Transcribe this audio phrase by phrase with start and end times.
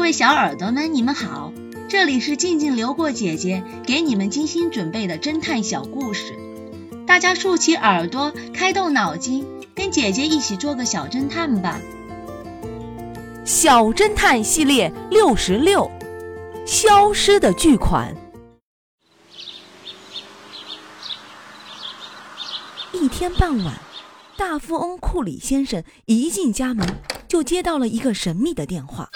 [0.00, 1.52] 各位小耳朵们，你们好，
[1.86, 6.38] 这里是静静流过姐姐给你们精心准备的侦探小故事，
[7.06, 11.78] 大家竖起耳朵，开动脑筋，跟姐姐一起做个小侦探吧。
[13.44, 15.88] 小侦探系列六十六，
[16.64, 18.16] 消失的巨款。
[22.92, 23.74] 一天傍晚，
[24.38, 26.88] 大富翁库里先生一进家门，
[27.28, 29.10] 就接到了一个神秘的电话。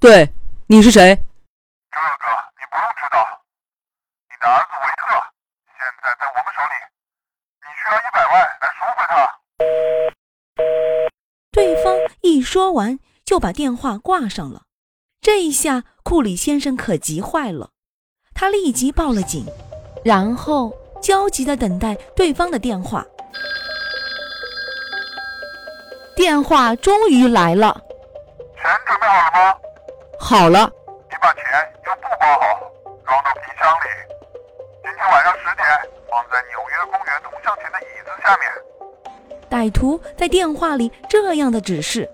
[0.00, 0.26] 对，
[0.66, 1.14] 你是谁？
[1.90, 3.20] 这个你不用知道。
[4.30, 5.04] 你的儿子维特
[5.76, 6.72] 现在在我们手里，
[7.60, 9.12] 你需要一百万来赎回他。
[11.52, 14.62] 对方一说完就把电话挂上了。
[15.20, 17.68] 这一下，库里先生可急坏了，
[18.34, 19.44] 他立即报了警，
[20.02, 23.04] 然后焦急地等待对方的电话。
[26.16, 27.78] 电话终于来了。
[28.56, 29.58] 钱准备好了吗？
[30.30, 30.72] 好了，
[31.10, 31.42] 你把钱
[31.86, 32.60] 用布包好，
[33.04, 33.88] 装到皮箱里。
[34.80, 35.66] 今天晚上十点，
[36.08, 38.48] 放在纽约公园铜像前的椅子下面。
[39.50, 42.08] 歹徒在电话里这样的指示。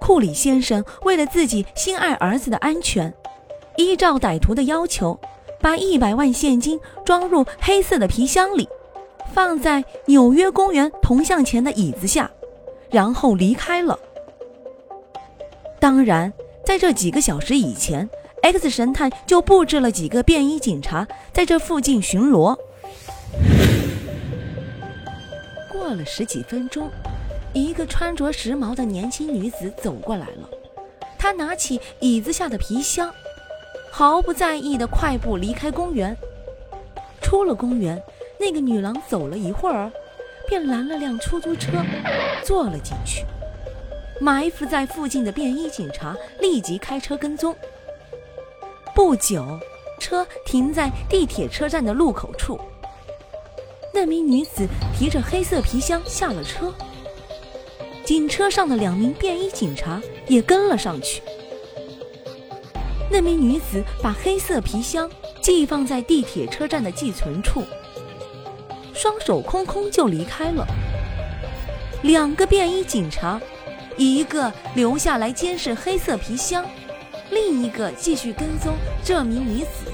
[0.00, 3.12] 库里先生为了自己心爱儿子的安全，
[3.76, 5.20] 依照歹徒的要求，
[5.60, 8.66] 把一百万现金装入黑色的皮箱里，
[9.34, 12.30] 放在纽约公园铜像前的椅子下，
[12.90, 13.98] 然后离开了。
[15.78, 16.32] 当然，
[16.66, 18.10] 在这几个小时以前
[18.42, 22.58] ，X 神探就布置了几个便衣警察在这附近巡逻。
[25.70, 26.90] 过了十几分钟，
[27.52, 30.50] 一个穿着时髦的年轻女子走过来了。
[31.16, 33.14] 她拿起椅子下的皮箱，
[33.92, 36.16] 毫不在意地快步离开公园。
[37.22, 38.02] 出了公园，
[38.40, 39.88] 那个女郎走了一会儿，
[40.48, 41.70] 便拦了辆出租车，
[42.44, 43.24] 坐了进去。
[44.20, 47.54] 埋伏在附近的便衣警察立即开车跟踪。
[48.94, 49.60] 不久，
[50.00, 52.58] 车停在地铁车站的路口处。
[53.92, 54.66] 那名女子
[54.96, 56.72] 提着黑色皮箱下了车，
[58.04, 61.22] 警车上的两名便衣警察也跟了上去。
[63.10, 65.10] 那名女子把黑色皮箱
[65.40, 67.62] 寄放在地铁车站的寄存处，
[68.94, 70.66] 双手空空就离开了。
[72.02, 73.38] 两个便衣警察。
[73.96, 76.64] 一个留下来监视黑色皮箱，
[77.30, 79.90] 另一个继续跟踪这名女子。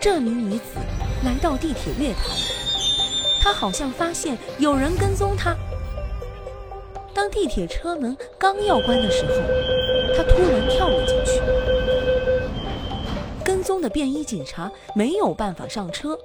[0.00, 0.78] 这名女子
[1.24, 2.20] 来到地铁月台，
[3.42, 5.56] 她好像发现有人跟踪她。
[7.12, 9.32] 当地铁车门刚要关的时候，
[10.16, 11.40] 她突然跳了进去。
[13.44, 16.16] 跟踪的便衣警察没有办法上车，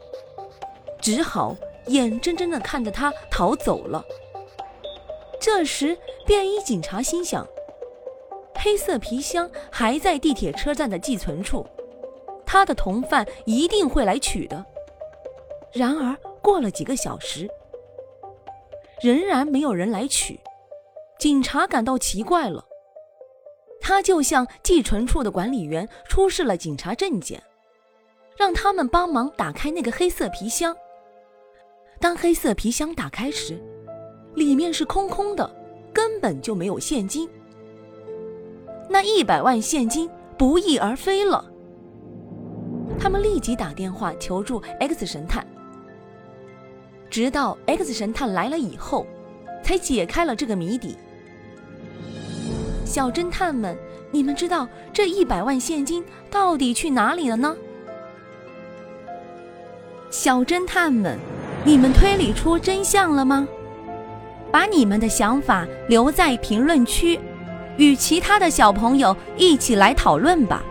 [1.01, 1.55] 只好
[1.87, 4.05] 眼睁睁地看着她逃走了。
[5.43, 7.45] 这时，便衣警察心想：
[8.55, 11.67] 黑色皮箱还在地铁车站的寄存处，
[12.45, 14.65] 他的同犯一定会来取的。
[15.73, 17.45] 然而，过了几个小时，
[19.01, 20.39] 仍然没有人来取，
[21.19, 22.63] 警察感到奇怪了。
[23.81, 27.43] 他就向寄存处的管理员出示了警察证件，
[28.37, 30.73] 让他们帮忙打开那个黑色皮箱。
[31.99, 33.61] 当黑色皮箱打开时，
[34.35, 35.49] 里面是空空的，
[35.93, 37.29] 根本就没有现金。
[38.89, 41.43] 那一百万现金不翼而飞了。
[42.99, 45.45] 他们立即打电话求助 X 神探，
[47.09, 49.05] 直到 X 神探来了以后，
[49.63, 50.95] 才解开了这个谜底。
[52.85, 53.75] 小侦探们，
[54.11, 57.55] 你们知道这一百万现金到底去哪里了呢？
[60.11, 61.17] 小侦探们，
[61.65, 63.47] 你们推理出真相了吗？
[64.53, 67.19] 把你们的想法留在评论区，
[67.75, 70.61] 与其他的小朋友一起来讨论吧。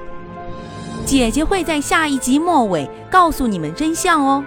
[1.04, 4.44] 姐姐会在下一集末尾告诉你们真相哦。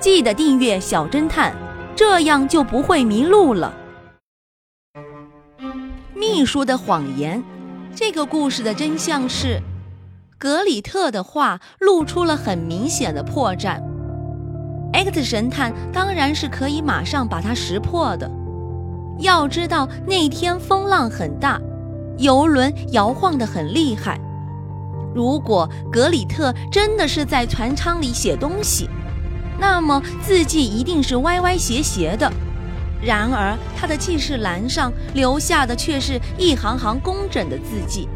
[0.00, 1.54] 记得订阅小侦探，
[1.94, 3.72] 这样就不会迷路了。
[6.12, 7.40] 秘书的谎言，
[7.94, 9.60] 这个故事的真相是，
[10.38, 13.80] 格里特的话露出了很明显的破绽。
[14.92, 18.28] X 神探当然是可以马上把它识破的。
[19.18, 21.60] 要知道那天风浪很大，
[22.18, 24.20] 游轮摇晃得很厉害。
[25.14, 28.88] 如果格里特真的是在船舱里写东西，
[29.58, 32.30] 那么字迹一定是歪歪斜斜的。
[33.02, 38.08] 然而他的记事栏上留下的却是一行行工整的字迹，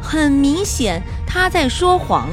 [0.00, 2.28] 很明显他在说谎。